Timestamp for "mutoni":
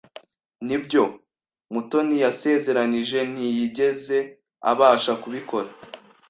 1.73-2.15